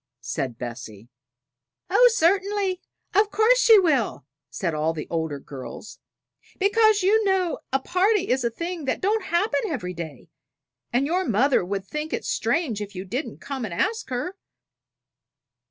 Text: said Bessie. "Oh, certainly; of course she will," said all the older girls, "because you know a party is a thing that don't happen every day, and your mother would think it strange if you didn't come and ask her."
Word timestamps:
said 0.19 0.57
Bessie. 0.57 1.09
"Oh, 1.87 2.09
certainly; 2.11 2.81
of 3.13 3.29
course 3.29 3.59
she 3.59 3.77
will," 3.77 4.25
said 4.49 4.73
all 4.73 4.93
the 4.93 5.05
older 5.11 5.39
girls, 5.39 5.99
"because 6.57 7.03
you 7.03 7.23
know 7.23 7.59
a 7.71 7.77
party 7.79 8.29
is 8.29 8.43
a 8.43 8.49
thing 8.49 8.85
that 8.85 8.99
don't 8.99 9.25
happen 9.25 9.61
every 9.69 9.93
day, 9.93 10.27
and 10.91 11.05
your 11.05 11.23
mother 11.23 11.63
would 11.63 11.85
think 11.85 12.13
it 12.13 12.25
strange 12.25 12.81
if 12.81 12.95
you 12.95 13.05
didn't 13.05 13.41
come 13.41 13.63
and 13.63 13.75
ask 13.75 14.09
her." 14.09 14.35